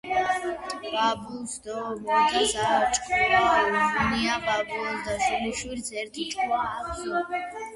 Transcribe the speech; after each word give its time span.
ბაბუს 0.93 1.51
დო 1.63 1.77
მოთას 2.03 2.51
ართ 2.75 2.91
ჭკუა 2.95 3.41
უღუნია."ბაბუას 3.73 4.99
და 5.05 5.13
შვილიშვილს 5.23 5.87
ერთი 5.99 6.23
ჭკუა 6.31 6.59
აქვსო." 6.75 7.17